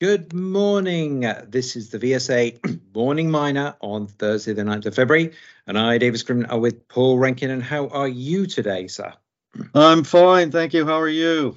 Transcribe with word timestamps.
Good 0.00 0.32
morning. 0.32 1.26
This 1.48 1.74
is 1.74 1.90
the 1.90 1.98
VSA 1.98 2.84
Morning 2.94 3.32
Miner 3.32 3.74
on 3.80 4.06
Thursday, 4.06 4.52
the 4.52 4.62
9th 4.62 4.86
of 4.86 4.94
February. 4.94 5.32
And 5.66 5.76
I, 5.76 5.98
David 5.98 6.18
Scrim, 6.18 6.46
are 6.48 6.60
with 6.60 6.86
Paul 6.86 7.18
Rankin. 7.18 7.50
And 7.50 7.60
how 7.60 7.88
are 7.88 8.06
you 8.06 8.46
today, 8.46 8.86
sir? 8.86 9.12
I'm 9.74 10.04
fine. 10.04 10.52
Thank 10.52 10.72
you. 10.72 10.86
How 10.86 11.00
are 11.00 11.08
you? 11.08 11.56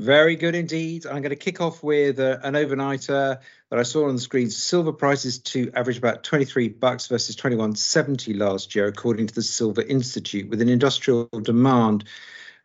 Very 0.00 0.34
good 0.36 0.54
indeed. 0.54 1.04
I'm 1.04 1.20
going 1.20 1.28
to 1.28 1.36
kick 1.36 1.60
off 1.60 1.82
with 1.82 2.18
uh, 2.18 2.38
an 2.42 2.54
overnighter 2.54 3.38
that 3.68 3.78
I 3.78 3.82
saw 3.82 4.08
on 4.08 4.14
the 4.14 4.22
screen. 4.22 4.48
Silver 4.48 4.94
prices 4.94 5.38
to 5.40 5.70
average 5.74 5.98
about 5.98 6.24
23 6.24 6.68
bucks 6.68 7.06
versus 7.08 7.36
21.70 7.36 8.38
last 8.38 8.74
year, 8.74 8.86
according 8.86 9.26
to 9.26 9.34
the 9.34 9.42
Silver 9.42 9.82
Institute, 9.82 10.48
with 10.48 10.62
an 10.62 10.70
industrial 10.70 11.28
demand 11.42 12.04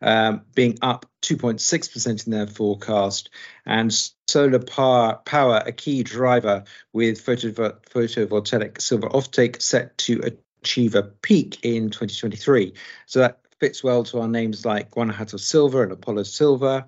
um, 0.01 0.41
being 0.53 0.77
up 0.81 1.05
2.6% 1.23 2.25
in 2.25 2.31
their 2.31 2.47
forecast, 2.47 3.29
and 3.65 3.91
solar 4.33 4.57
power, 4.57 5.19
power 5.25 5.61
a 5.63 5.71
key 5.71 6.01
driver 6.01 6.63
with 6.91 7.23
photovo- 7.23 7.79
photovoltaic 7.85 8.81
silver 8.81 9.07
offtake 9.09 9.61
set 9.61 9.95
to 9.99 10.35
achieve 10.63 10.95
a 10.95 11.03
peak 11.03 11.59
in 11.63 11.91
2023. 11.91 12.73
So 13.05 13.19
that 13.19 13.37
fits 13.59 13.83
well 13.83 14.03
to 14.05 14.21
our 14.21 14.27
names 14.27 14.65
like 14.65 14.89
Guanajuato 14.89 15.37
Silver 15.37 15.83
and 15.83 15.91
Apollo 15.91 16.23
Silver. 16.23 16.83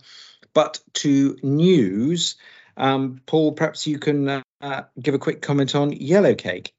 But 0.56 0.80
to 0.96 1.38
news, 1.44 2.36
um, 2.78 3.22
Paul, 3.28 3.52
perhaps 3.52 3.86
you 3.86 4.00
can 4.00 4.42
uh, 4.62 4.84
give 5.00 5.14
a 5.14 5.20
quick 5.20 5.44
comment 5.44 5.76
on 5.76 5.92
Yellowcake. 5.92 6.72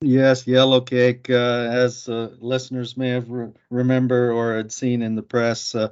Yes, 0.00 0.44
Yellowcake, 0.44 1.28
uh, 1.28 1.70
as 1.70 2.08
uh, 2.08 2.30
listeners 2.40 2.96
may 2.96 3.10
have 3.10 3.28
re- 3.28 3.52
remember 3.70 4.32
or 4.32 4.56
had 4.56 4.72
seen 4.72 5.02
in 5.02 5.16
the 5.16 5.22
press, 5.22 5.74
uh, 5.74 5.88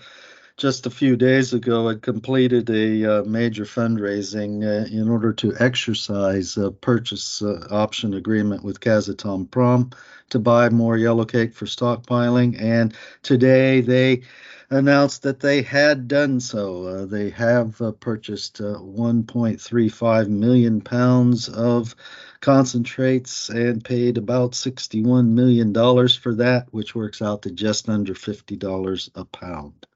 just 0.56 0.86
a 0.86 0.91
few 0.91 1.17
days 1.17 1.55
ago 1.55 1.89
had 1.89 2.03
completed 2.03 2.69
a 2.70 3.20
uh, 3.20 3.22
major 3.25 3.64
fundraising 3.64 4.62
uh, 4.62 4.86
in 4.86 5.08
order 5.08 5.33
to 5.33 5.55
exercise 5.58 6.56
a 6.56 6.70
purchase 6.70 7.42
uh, 7.42 7.67
option 7.70 8.14
agreement 8.14 8.62
with 8.62 8.80
Kazatomprom 8.80 9.95
to 10.30 10.39
buy 10.39 10.69
more 10.69 10.97
Yellowcake 10.97 11.55
for 11.55 11.67
stockpiling. 11.67 12.61
And 12.61 12.95
today 13.23 13.80
they 13.80 14.23
announced 14.70 15.23
that 15.23 15.41
they 15.41 15.62
had 15.62 16.08
done 16.08 16.41
so. 16.41 16.84
Uh, 16.84 17.05
they 17.06 17.30
have 17.30 17.80
uh, 17.80 17.92
purchased 17.92 18.61
uh, 18.61 18.78
1.35 18.78 20.28
million 20.28 20.80
pounds 20.80 21.48
of 21.48 21.95
concentrates 22.41 23.50
and 23.50 23.84
paid 23.84 24.19
about 24.19 24.53
$61 24.53 25.28
million 25.28 25.73
for 26.08 26.34
that, 26.34 26.67
which 26.70 26.95
works 26.95 27.23
out 27.23 27.42
to 27.42 27.50
just 27.50 27.89
under 27.89 28.14
$50 28.14 29.11
a 29.14 29.25
pound. 29.27 29.86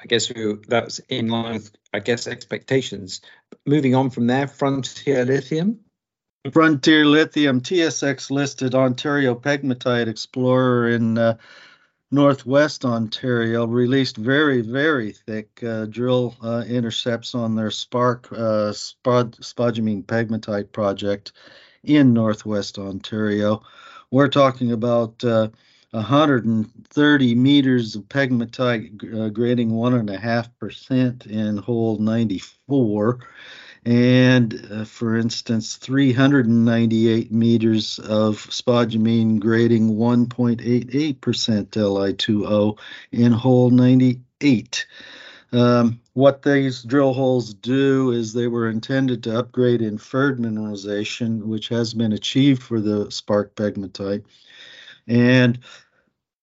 I 0.00 0.06
guess 0.06 0.28
that 0.28 0.82
was 0.84 1.00
in 1.08 1.28
line 1.28 1.54
with, 1.54 1.72
I 1.92 1.98
guess, 1.98 2.26
expectations. 2.26 3.20
Moving 3.66 3.94
on 3.94 4.10
from 4.10 4.26
there, 4.26 4.46
Frontier 4.46 5.24
Lithium. 5.24 5.80
Frontier 6.52 7.04
Lithium 7.04 7.60
TSX 7.60 8.30
listed 8.30 8.74
Ontario 8.74 9.34
Pegmatite 9.34 10.06
Explorer 10.06 10.90
in 10.90 11.18
uh, 11.18 11.36
Northwest 12.10 12.84
Ontario 12.84 13.66
released 13.66 14.16
very, 14.16 14.62
very 14.62 15.12
thick 15.12 15.62
uh, 15.62 15.84
drill 15.86 16.36
uh, 16.42 16.64
intercepts 16.66 17.34
on 17.34 17.54
their 17.54 17.70
Spark 17.70 18.28
uh, 18.32 18.72
spod, 18.72 19.38
spodumene 19.40 20.04
pegmatite 20.04 20.72
project 20.72 21.32
in 21.82 22.14
Northwest 22.14 22.78
Ontario. 22.78 23.62
We're 24.10 24.28
talking 24.28 24.72
about 24.72 25.22
130 25.90 27.32
uh, 27.32 27.36
meters 27.36 27.96
of 27.96 28.02
pegmatite 28.08 29.14
uh, 29.14 29.28
grading 29.30 29.70
1.5% 29.70 31.26
in 31.26 31.56
hole 31.56 31.98
94 31.98 33.20
and 33.86 34.68
uh, 34.70 34.84
for 34.84 35.16
instance 35.16 35.76
398 35.76 37.32
meters 37.32 37.98
of 38.00 38.36
spodumene 38.50 39.38
grading 39.40 39.96
1.88% 39.96 41.16
Li2O 41.18 42.78
in 43.12 43.32
hole 43.32 43.70
98. 43.70 44.86
Um, 45.50 46.00
what 46.12 46.42
these 46.42 46.82
drill 46.82 47.14
holes 47.14 47.54
do 47.54 48.10
is 48.10 48.34
they 48.34 48.48
were 48.48 48.68
intended 48.68 49.22
to 49.22 49.38
upgrade 49.38 49.80
inferred 49.80 50.38
mineralization, 50.38 51.44
which 51.44 51.68
has 51.68 51.94
been 51.94 52.12
achieved 52.12 52.62
for 52.62 52.80
the 52.80 53.10
spark 53.10 53.54
pegmatite. 53.54 54.24
And 55.08 55.60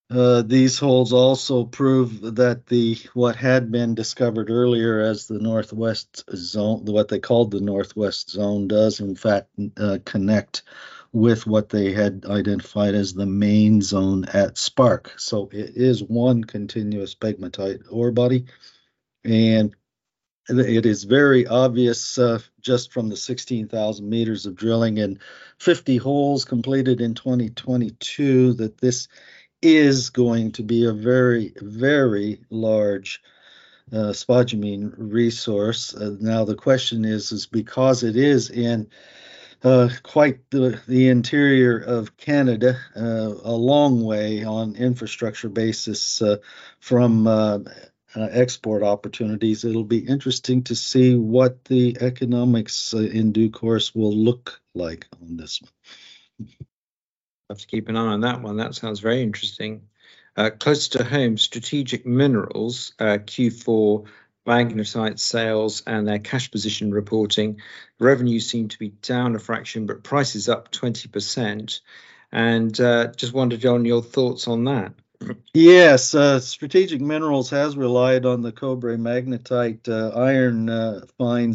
uh, 0.10 0.44
these 0.44 0.78
holes 0.78 1.14
also 1.14 1.66
prove 1.66 2.36
that 2.36 2.68
the 2.68 2.98
what 3.14 3.36
had 3.36 3.72
been 3.72 3.96
discovered 3.96 4.50
earlier 4.50 5.00
as 5.00 5.28
the 5.28 5.40
northwest 5.40 6.24
zone, 6.36 6.86
what 6.86 7.08
they 7.08 7.20
called 7.20 7.52
the 7.52 7.62
northwest 7.62 8.30
zone, 8.30 8.68
does 8.68 9.00
in 9.00 9.16
fact 9.16 9.50
uh, 9.78 9.98
connect 10.06 10.64
with 11.12 11.48
what 11.48 11.70
they 11.70 11.92
had 11.92 12.26
identified 12.26 12.94
as 12.94 13.14
the 13.14 13.26
main 13.26 13.82
zone 13.82 14.26
at 14.26 14.58
Spark. 14.58 15.14
So 15.18 15.50
it 15.52 15.72
is 15.76 16.04
one 16.04 16.44
continuous 16.44 17.16
pegmatite 17.16 17.84
ore 17.90 18.12
body, 18.12 18.46
and 19.24 19.76
it 20.50 20.86
is 20.86 21.04
very 21.04 21.48
obvious 21.48 22.18
uh, 22.18 22.40
just 22.62 22.92
from 22.92 23.10
the 23.10 23.18
16,000 23.18 24.08
meters 24.08 24.46
of 24.46 24.56
drilling 24.56 25.00
and 25.00 25.20
50 25.60 25.98
holes 25.98 26.46
completed 26.46 27.02
in 27.02 27.14
2022 27.14 28.54
that 28.54 28.78
this 28.78 29.08
is 29.62 30.10
going 30.10 30.52
to 30.52 30.64
be 30.64 30.86
a 30.86 30.94
very, 30.94 31.54
very 31.58 32.42
large 32.50 33.22
uh, 33.92 34.12
spodumene 34.12 34.94
resource. 34.98 35.94
Uh, 35.96 36.16
now 36.20 36.46
the 36.46 36.56
question 36.56 37.06
is, 37.06 37.32
is 37.32 37.46
because 37.46 38.04
it 38.04 38.16
is 38.16 38.50
in 38.50 38.88
uh, 39.64 39.90
quite 40.04 40.48
the, 40.52 40.80
the 40.88 41.08
interior 41.08 41.78
of 41.78 42.16
Canada, 42.18 42.78
uh, 42.96 43.34
a 43.44 43.56
long 43.56 44.04
way 44.04 44.44
on 44.44 44.76
infrastructure 44.76 45.50
basis 45.50 46.22
uh, 46.22 46.38
from 46.80 47.26
uh, 48.16 48.28
export 48.32 48.84
opportunities. 48.84 49.66
It'll 49.66 49.84
be 49.84 50.00
interesting 50.00 50.64
to 50.64 50.76
see 50.76 51.16
what 51.16 51.66
the 51.66 51.98
economics 52.00 52.94
in 52.94 53.32
due 53.32 53.50
course 53.50 53.94
will 53.94 54.16
look 54.16 54.62
like 54.74 55.08
on 55.22 55.38
this 55.38 55.62
one 55.62 55.72
have 57.50 57.60
to 57.60 57.68
keep 57.68 57.90
an 57.90 57.98
eye 57.98 58.14
on 58.14 58.22
that 58.22 58.42
one. 58.42 58.58
That 58.58 58.76
sounds 58.76 59.00
very 59.00 59.22
interesting. 59.22 59.84
Uh, 60.36 60.50
close 60.50 60.90
to 60.90 61.04
home, 61.04 61.38
strategic 61.38 62.06
minerals, 62.06 62.94
uh, 63.00 63.20
Q4 63.20 64.06
magnetite 64.48 65.20
sales 65.20 65.82
and 65.88 66.08
their 66.08 66.20
cash 66.20 66.52
position 66.52 66.94
reporting. 66.94 67.62
Revenue 68.00 68.40
seem 68.40 68.68
to 68.70 68.80
be 68.80 68.90
down 68.90 69.36
a 69.36 69.40
fraction, 69.40 69.86
but 69.86 70.04
prices 70.04 70.50
up 70.50 70.72
20%. 70.72 71.80
And 72.32 72.80
uh, 72.80 73.08
just 73.16 73.34
wondered 73.34 73.66
on 73.66 73.86
your 73.86 74.04
thoughts 74.04 74.48
on 74.48 74.66
that. 74.66 74.94
Yes, 75.54 76.14
uh, 76.14 76.40
Strategic 76.40 77.02
Minerals 77.02 77.50
has 77.50 77.78
relied 77.78 78.26
on 78.26 78.42
the 78.42 78.52
Cobre 78.52 78.98
magnetite 78.98 79.88
uh, 79.88 80.10
iron 80.18 80.70
uh, 80.70 81.06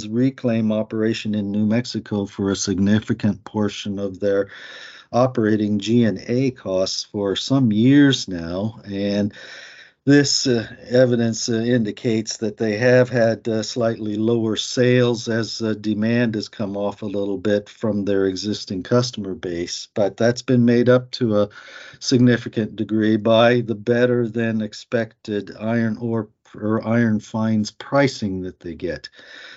reclaim 0.08 0.72
operation 0.72 1.34
in 1.34 1.50
New 1.50 1.66
Mexico 1.66 2.26
for 2.26 2.50
a 2.50 2.56
significant 2.56 3.44
portion 3.44 3.98
of 3.98 4.20
their 4.20 4.48
operating 5.12 5.78
G&A 5.78 6.50
costs 6.52 7.04
for 7.04 7.36
some 7.36 7.72
years 7.72 8.28
now, 8.28 8.80
and 8.84 9.32
this 10.06 10.46
uh, 10.46 10.66
evidence 10.88 11.48
uh, 11.48 11.54
indicates 11.54 12.38
that 12.38 12.56
they 12.56 12.78
have 12.78 13.10
had 13.10 13.46
uh, 13.46 13.62
slightly 13.62 14.16
lower 14.16 14.56
sales 14.56 15.28
as 15.28 15.60
uh, 15.60 15.74
demand 15.74 16.34
has 16.34 16.48
come 16.48 16.76
off 16.76 17.02
a 17.02 17.06
little 17.06 17.36
bit 17.36 17.68
from 17.68 18.04
their 18.04 18.26
existing 18.26 18.82
customer 18.82 19.34
base, 19.34 19.88
but 19.94 20.16
that's 20.16 20.42
been 20.42 20.64
made 20.64 20.88
up 20.88 21.10
to 21.10 21.40
a 21.40 21.48
significant 21.98 22.76
degree 22.76 23.16
by 23.16 23.60
the 23.60 23.74
better 23.74 24.26
than 24.26 24.62
expected 24.62 25.54
iron 25.58 25.96
ore 25.98 26.28
or 26.54 26.86
iron 26.86 27.20
fines 27.20 27.70
pricing 27.70 28.40
that 28.40 28.58
they 28.60 28.74
get. 28.74 29.08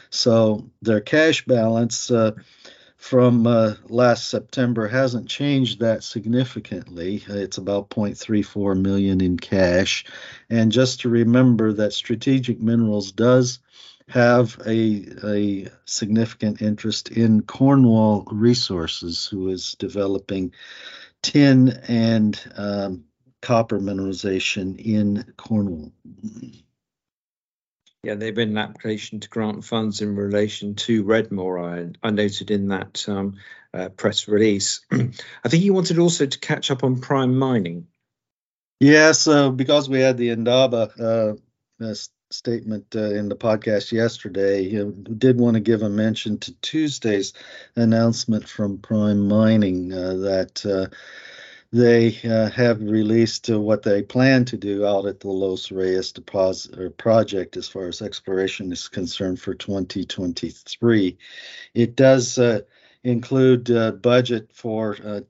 So 0.10 0.70
their 0.82 1.02
cash 1.02 1.46
balance 1.46 2.12
uh, 2.12 2.34
from 3.04 3.46
uh, 3.46 3.74
last 3.90 4.30
September 4.30 4.88
hasn't 4.88 5.28
changed 5.28 5.82
that 5.82 6.06
significantly. 6.06 7.22
It's 7.28 7.58
about 7.58 7.90
0.34 7.90 8.82
million 8.82 9.20
in 9.20 9.36
cash. 9.38 10.06
And 10.50 10.72
just 10.72 11.02
to 11.02 11.10
remember 11.10 11.74
that 11.74 11.92
Strategic 11.92 12.62
Minerals 12.62 13.12
does 13.12 13.60
have 14.08 14.58
a, 14.66 15.06
a 15.22 15.68
significant 15.84 16.62
interest 16.62 17.10
in 17.10 17.42
Cornwall 17.42 18.26
Resources, 18.32 19.26
who 19.26 19.50
is 19.50 19.76
developing 19.78 20.54
tin 21.22 21.78
and 21.90 22.40
um, 22.56 23.04
copper 23.42 23.80
mineralization 23.82 24.80
in 24.80 25.26
Cornwall. 25.36 25.92
Yeah, 28.04 28.16
they've 28.16 28.36
been 28.36 28.50
an 28.50 28.58
application 28.58 29.22
to 29.22 29.30
grant 29.30 29.64
funds 29.64 30.02
in 30.02 30.18
relation 30.18 30.76
to 30.76 31.06
Redmoor. 31.06 31.96
I, 32.04 32.08
I 32.08 32.12
noted 32.12 32.52
in 32.52 32.68
that 32.68 33.08
um, 33.08 33.38
uh, 33.74 33.90
press 33.90 34.28
release. 34.28 34.82
I 34.92 35.48
think 35.48 35.64
you 35.64 35.74
wanted 35.74 36.00
also 36.00 36.26
to 36.26 36.40
catch 36.40 36.70
up 36.70 36.84
on 36.84 37.00
prime 37.00 37.40
mining. 37.40 37.88
Yes, 38.82 39.26
uh, 39.26 39.52
because 39.52 39.88
we 39.88 40.02
had 40.02 40.18
the 40.18 40.32
Indaba 40.32 41.38
uh, 41.80 41.94
statement 42.30 42.88
uh, 42.94 43.04
in 43.04 43.30
the 43.30 43.38
podcast 43.38 43.94
yesterday. 43.94 44.64
You 44.64 44.92
did 44.92 45.40
want 45.40 45.54
to 45.54 45.62
give 45.62 45.82
a 45.82 45.90
mention 45.90 46.40
to 46.40 46.54
Tuesday's 46.60 47.32
announcement 47.78 48.50
from 48.50 48.80
Prime 48.80 49.30
Mining 49.30 49.94
uh, 49.94 50.16
that 50.16 50.66
uh, 50.66 50.94
they 51.74 52.16
uh, 52.24 52.52
have 52.52 52.80
released 52.84 53.50
uh, 53.50 53.60
what 53.60 53.82
they 53.82 54.04
plan 54.04 54.46
to 54.46 54.56
do 54.56 54.86
out 54.86 55.08
at 55.08 55.20
the 55.20 55.28
Los 55.28 55.72
Reyes 55.72 56.12
deposit 56.12 56.96
project 57.00 57.58
as 57.58 57.68
far 57.68 57.88
as 57.88 58.00
exploration 58.00 58.72
is 58.72 58.88
concerned 58.88 59.42
for 59.42 59.56
2023. 59.56 61.18
It 61.74 61.96
does 61.96 62.38
uh, 62.38 62.62
include 63.04 63.72
uh, 63.72 63.92
budget 63.94 64.52
for 64.54 64.98
uh, 65.04 65.22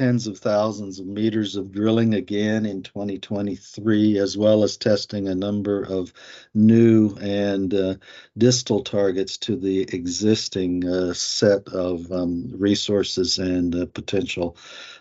tens 0.00 0.26
of 0.26 0.38
thousands 0.38 0.98
of 0.98 1.06
meters 1.06 1.56
of 1.56 1.72
drilling 1.72 2.14
again 2.14 2.64
in 2.64 2.82
2023, 2.82 4.16
as 4.16 4.34
well 4.34 4.64
as 4.64 4.78
testing 4.78 5.28
a 5.28 5.34
number 5.34 5.82
of 5.82 6.10
new 6.54 7.14
and 7.20 7.74
uh, 7.74 7.94
distal 8.38 8.82
targets 8.82 9.36
to 9.36 9.56
the 9.56 9.82
existing 9.82 10.88
uh, 10.88 11.12
set 11.12 11.68
of 11.68 12.10
um, 12.10 12.50
resources 12.56 13.38
and 13.38 13.74
uh, 13.74 13.84
potential 13.92 14.56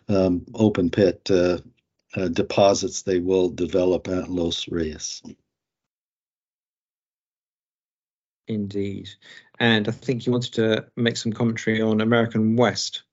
um, 0.10 0.46
open 0.54 0.90
pit 0.90 1.32
uh, 1.32 1.60
uh, 2.18 2.28
deposits 2.28 3.04
they 3.04 3.20
will 3.20 3.48
develop 3.48 4.10
at 4.10 4.30
Los 4.30 4.68
Reyes. 4.68 5.24
Indeed. 8.50 9.08
And 9.62 9.88
I 9.88 9.92
think 9.92 10.26
you 10.26 10.34
wanted 10.34 10.56
to 10.56 10.88
make 10.98 11.16
some 11.16 11.32
commentary 11.32 11.82
on 11.82 12.02
American 12.02 12.58
West. 12.58 13.04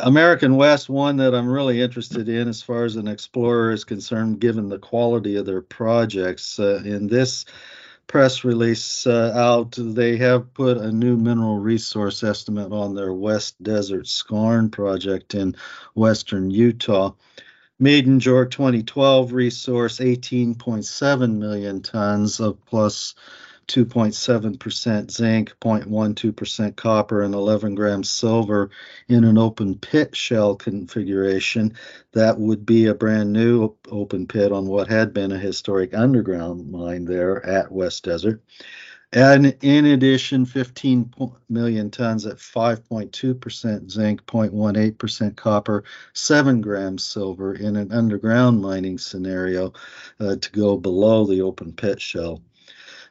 American 0.00 0.56
West, 0.56 0.88
one 0.88 1.16
that 1.18 1.34
I'm 1.34 1.48
really 1.48 1.80
interested 1.80 2.28
in 2.28 2.48
as 2.48 2.62
far 2.62 2.84
as 2.84 2.96
an 2.96 3.08
explorer 3.08 3.70
is 3.70 3.84
concerned, 3.84 4.40
given 4.40 4.68
the 4.68 4.78
quality 4.78 5.36
of 5.36 5.46
their 5.46 5.62
projects. 5.62 6.58
Uh, 6.58 6.82
in 6.84 7.06
this 7.06 7.44
press 8.06 8.44
release 8.44 9.06
uh, 9.06 9.32
out, 9.34 9.74
they 9.78 10.16
have 10.16 10.52
put 10.54 10.76
a 10.76 10.92
new 10.92 11.16
mineral 11.16 11.58
resource 11.58 12.22
estimate 12.22 12.72
on 12.72 12.94
their 12.94 13.12
West 13.12 13.62
Desert 13.62 14.06
Skarn 14.06 14.70
project 14.70 15.34
in 15.34 15.56
western 15.94 16.50
Utah. 16.50 17.12
Maiden 17.80 18.20
JORC 18.20 18.50
2012 18.50 19.32
resource 19.32 19.98
18.7 19.98 21.36
million 21.38 21.82
tons 21.82 22.38
of 22.38 22.64
plus 22.66 23.14
2.7% 23.66 25.10
zinc, 25.10 25.52
0.12% 25.60 26.76
copper, 26.76 27.22
and 27.22 27.34
11 27.34 27.74
grams 27.74 28.10
silver 28.10 28.70
in 29.08 29.24
an 29.24 29.38
open 29.38 29.76
pit 29.76 30.14
shell 30.14 30.54
configuration. 30.54 31.74
That 32.12 32.38
would 32.38 32.64
be 32.64 32.86
a 32.86 32.94
brand 32.94 33.32
new 33.32 33.74
open 33.90 34.26
pit 34.26 34.52
on 34.52 34.66
what 34.66 34.88
had 34.88 35.12
been 35.14 35.32
a 35.32 35.38
historic 35.38 35.94
underground 35.94 36.70
mine 36.70 37.04
there 37.04 37.44
at 37.44 37.72
West 37.72 38.04
Desert. 38.04 38.42
And 39.14 39.56
in 39.62 39.86
addition, 39.86 40.44
15 40.44 41.14
million 41.48 41.88
tons 41.92 42.26
at 42.26 42.38
5.2% 42.38 43.88
zinc, 43.88 44.26
0.18% 44.26 45.36
copper, 45.36 45.84
7 46.14 46.60
grams 46.60 47.04
silver 47.04 47.54
in 47.54 47.76
an 47.76 47.92
underground 47.92 48.60
mining 48.60 48.98
scenario 48.98 49.72
uh, 50.18 50.34
to 50.34 50.50
go 50.50 50.76
below 50.76 51.26
the 51.26 51.42
open 51.42 51.72
pit 51.72 52.00
shell. 52.00 52.42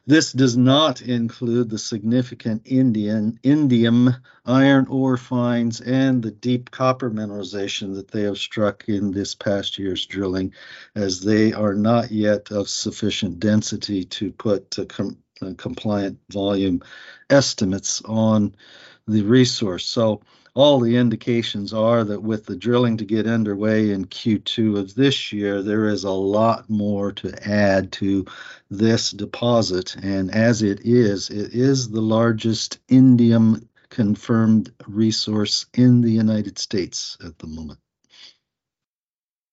This 0.06 0.32
does 0.32 0.54
not 0.54 1.00
include 1.00 1.70
the 1.70 1.78
significant 1.78 2.62
Indian, 2.66 3.38
indium 3.42 4.14
iron 4.44 4.86
ore 4.88 5.16
finds 5.16 5.80
and 5.80 6.22
the 6.22 6.30
deep 6.30 6.70
copper 6.70 7.10
mineralization 7.10 7.94
that 7.94 8.10
they 8.10 8.22
have 8.22 8.36
struck 8.36 8.84
in 8.86 9.12
this 9.12 9.34
past 9.34 9.78
year's 9.78 10.04
drilling, 10.04 10.52
as 10.94 11.22
they 11.22 11.54
are 11.54 11.74
not 11.74 12.10
yet 12.10 12.50
of 12.50 12.68
sufficient 12.68 13.40
density 13.40 14.04
to 14.04 14.30
put 14.32 14.76
com- 14.88 15.16
uh, 15.40 15.54
compliant 15.56 16.18
volume 16.30 16.82
estimates 17.30 18.02
on 18.04 18.54
the 19.08 19.22
resource. 19.22 19.86
So 19.86 20.20
all 20.54 20.78
the 20.78 20.96
indications 20.96 21.74
are 21.74 22.04
that 22.04 22.22
with 22.22 22.46
the 22.46 22.56
drilling 22.56 22.96
to 22.98 23.04
get 23.04 23.26
underway 23.26 23.90
in 23.90 24.04
Q2 24.04 24.78
of 24.78 24.94
this 24.94 25.32
year, 25.32 25.62
there 25.62 25.88
is 25.88 26.04
a 26.04 26.10
lot 26.10 26.70
more 26.70 27.10
to 27.12 27.48
add 27.48 27.90
to 27.92 28.24
this 28.70 29.10
deposit. 29.10 29.96
And 29.96 30.30
as 30.30 30.62
it 30.62 30.80
is, 30.84 31.28
it 31.30 31.54
is 31.54 31.90
the 31.90 32.00
largest 32.00 32.78
indium 32.86 33.66
confirmed 33.88 34.72
resource 34.86 35.66
in 35.74 36.02
the 36.02 36.12
United 36.12 36.58
States 36.58 37.18
at 37.24 37.38
the 37.38 37.48
moment. 37.48 37.80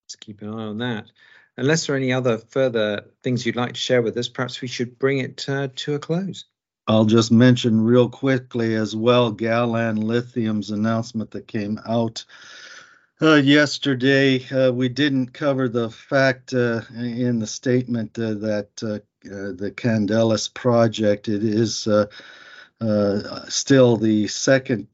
Let's 0.05 0.15
keep 0.17 0.41
an 0.41 0.49
eye 0.49 0.65
on 0.65 0.77
that. 0.79 1.11
Unless 1.57 1.87
there 1.87 1.95
are 1.95 1.97
any 1.97 2.13
other 2.13 2.37
further 2.37 3.05
things 3.23 3.45
you'd 3.45 3.55
like 3.55 3.73
to 3.73 3.79
share 3.79 4.01
with 4.01 4.17
us, 4.17 4.29
perhaps 4.29 4.61
we 4.61 4.67
should 4.67 4.99
bring 4.99 5.19
it 5.19 5.49
uh, 5.49 5.69
to 5.75 5.95
a 5.95 5.99
close. 5.99 6.45
I'll 6.87 7.05
just 7.05 7.31
mention 7.31 7.81
real 7.81 8.09
quickly 8.09 8.75
as 8.75 8.95
well 8.95 9.31
Galan 9.31 9.97
Lithium's 9.97 10.71
announcement 10.71 11.31
that 11.31 11.47
came 11.47 11.79
out 11.85 12.25
uh, 13.21 13.35
yesterday. 13.35 14.43
Uh, 14.49 14.71
we 14.71 14.89
didn't 14.89 15.27
cover 15.33 15.69
the 15.69 15.89
fact 15.91 16.53
uh, 16.53 16.81
in 16.95 17.39
the 17.39 17.47
statement 17.47 18.17
uh, 18.17 18.33
that 18.33 18.69
uh, 18.81 18.95
uh, 19.31 19.53
the 19.53 19.71
Candelas 19.75 20.51
project 20.51 21.27
it 21.27 21.43
is 21.43 21.87
still 23.47 23.97
the 23.97 24.27
second 24.27 24.87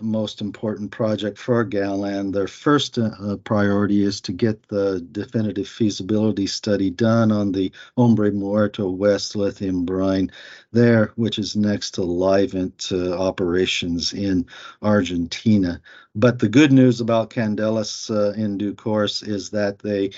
most 0.00 0.40
important 0.40 0.90
project 0.90 1.38
for 1.38 1.64
Galan. 1.64 2.32
Their 2.32 2.48
first 2.48 2.98
uh, 2.98 3.36
priority 3.44 4.02
is 4.02 4.20
to 4.22 4.32
get 4.32 4.68
the 4.68 5.00
definitive 5.12 5.68
feasibility 5.68 6.46
study 6.46 6.90
done 6.90 7.30
on 7.32 7.52
the 7.52 7.72
Hombre 7.96 8.30
Muerto 8.32 8.88
West 8.88 9.36
lithium 9.36 9.84
brine 9.84 10.30
there, 10.72 11.12
which 11.16 11.38
is 11.38 11.56
next 11.56 11.92
to 11.92 12.00
Livent 12.02 12.92
uh, 12.92 13.16
operations 13.16 14.12
in 14.12 14.46
Argentina. 14.82 15.80
But 16.16 16.38
the 16.38 16.48
good 16.48 16.70
news 16.70 17.00
about 17.00 17.30
Candelas 17.30 18.08
uh, 18.08 18.32
in 18.40 18.56
due 18.56 18.74
course 18.74 19.22
is 19.22 19.50
that 19.50 19.80
they 19.80 20.10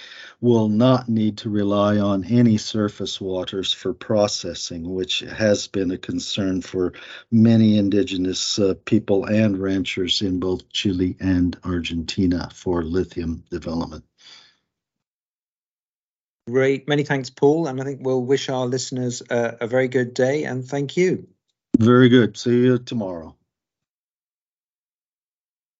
will 0.42 0.68
not 0.68 1.08
need 1.08 1.38
to 1.38 1.48
rely 1.48 1.98
on 1.98 2.24
any 2.24 2.58
surface 2.58 3.18
waters 3.18 3.72
for 3.72 3.94
processing, 3.94 4.94
which 4.94 5.20
has 5.20 5.68
been 5.68 5.90
a 5.90 5.96
concern 5.96 6.60
for 6.60 6.92
many 7.30 7.78
indigenous 7.78 8.58
uh, 8.58 8.74
people 8.84 9.24
and 9.24 9.58
ranchers 9.58 10.20
in 10.20 10.38
both 10.38 10.70
Chile 10.70 11.16
and 11.18 11.58
Argentina 11.64 12.50
for 12.52 12.82
lithium 12.82 13.42
development. 13.50 14.04
Great. 16.48 16.86
Many 16.86 17.04
thanks, 17.04 17.30
Paul. 17.30 17.66
And 17.66 17.80
I 17.80 17.84
think 17.84 18.00
we'll 18.02 18.22
wish 18.22 18.48
our 18.48 18.66
listeners 18.66 19.22
a, 19.30 19.56
a 19.62 19.66
very 19.66 19.88
good 19.88 20.14
day 20.14 20.44
and 20.44 20.64
thank 20.64 20.96
you. 20.96 21.26
Very 21.78 22.08
good. 22.08 22.36
See 22.36 22.64
you 22.64 22.78
tomorrow. 22.78 23.35